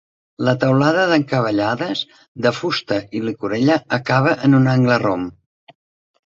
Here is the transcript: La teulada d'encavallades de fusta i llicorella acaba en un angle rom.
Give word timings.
La 0.45 0.53
teulada 0.61 1.01
d'encavallades 1.09 2.01
de 2.45 2.53
fusta 2.61 2.97
i 3.19 3.21
llicorella 3.27 3.77
acaba 3.99 4.33
en 4.49 4.57
un 4.63 4.67
angle 4.75 4.99
rom. 5.07 5.29